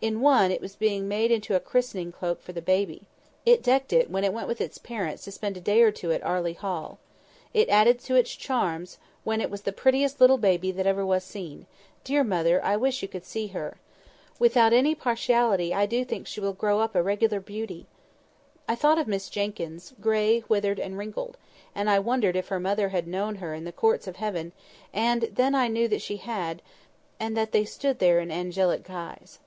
In 0.00 0.20
one, 0.20 0.52
it 0.52 0.60
was 0.60 0.76
being 0.76 1.08
made 1.08 1.32
into 1.32 1.56
a 1.56 1.60
christening 1.60 2.12
cloak 2.12 2.40
for 2.40 2.52
the 2.52 2.62
baby. 2.62 3.08
It 3.44 3.64
decked 3.64 3.92
it 3.92 4.08
when 4.08 4.22
it 4.22 4.32
went 4.32 4.46
with 4.46 4.60
its 4.60 4.78
parents 4.78 5.24
to 5.24 5.32
spend 5.32 5.56
a 5.56 5.60
day 5.60 5.82
or 5.82 5.90
two 5.90 6.12
at 6.12 6.22
Arley 6.22 6.52
Hall. 6.52 7.00
It 7.52 7.68
added 7.68 7.98
to 8.02 8.14
its 8.14 8.36
charms, 8.36 8.98
when 9.24 9.40
it 9.40 9.50
was 9.50 9.62
"the 9.62 9.72
prettiest 9.72 10.20
little 10.20 10.38
baby 10.38 10.70
that 10.70 10.86
ever 10.86 11.04
was 11.04 11.24
seen. 11.24 11.66
Dear 12.04 12.22
mother, 12.22 12.64
I 12.64 12.76
wish 12.76 13.02
you 13.02 13.08
could 13.08 13.24
see 13.24 13.48
her! 13.48 13.78
Without 14.38 14.72
any 14.72 14.94
pershality, 14.94 15.74
I 15.74 15.84
do 15.84 16.04
think 16.04 16.28
she 16.28 16.38
will 16.40 16.52
grow 16.52 16.78
up 16.78 16.94
a 16.94 17.02
regular 17.02 17.40
bewty!" 17.40 17.86
I 18.68 18.76
thought 18.76 18.98
of 18.98 19.08
Miss 19.08 19.28
Jenkyns, 19.28 19.94
grey, 20.00 20.44
withered, 20.48 20.78
and 20.78 20.96
wrinkled, 20.96 21.36
and 21.74 21.90
I 21.90 21.98
wondered 21.98 22.36
if 22.36 22.46
her 22.50 22.60
mother 22.60 22.90
had 22.90 23.08
known 23.08 23.34
her 23.42 23.52
in 23.52 23.64
the 23.64 23.72
courts 23.72 24.06
of 24.06 24.14
heaven: 24.14 24.52
and 24.94 25.22
then 25.22 25.56
I 25.56 25.66
knew 25.66 25.88
that 25.88 26.02
she 26.02 26.18
had, 26.18 26.62
and 27.18 27.36
that 27.36 27.50
they 27.50 27.64
stood 27.64 27.98
there 27.98 28.20
in 28.20 28.30
angelic 28.30 28.84
guise. 28.84 29.40